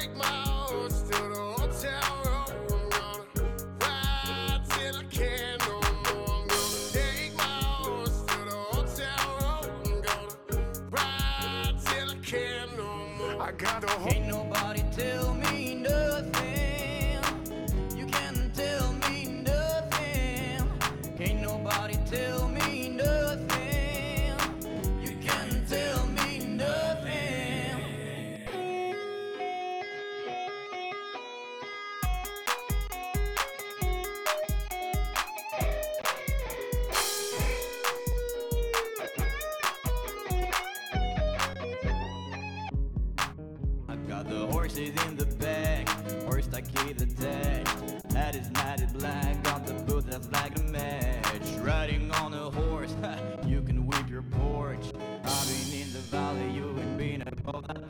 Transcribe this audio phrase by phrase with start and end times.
[0.00, 2.70] take my horse to the hotel room.
[2.72, 3.24] I'm gonna
[3.80, 6.36] ride till I can no more.
[6.36, 9.64] I'm gonna take my horse to the hotel room.
[9.84, 13.42] I'm gonna ride till I can no more.
[13.42, 16.39] I got a Ain't nobody tell me nothing.
[44.70, 45.88] Horses in the back,
[46.26, 48.12] horse stockade attached.
[48.12, 51.42] Hat is matted black, got the boot that's like a match.
[51.60, 52.94] Riding on a horse,
[53.48, 54.94] you can whip your Porsche.
[55.24, 57.89] I've been in the valley, you ain't been above that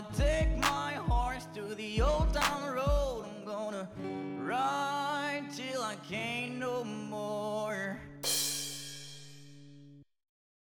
[0.00, 3.24] gonna take my horse to the old town road.
[3.24, 3.88] I'm gonna
[4.44, 6.37] ride till I can't.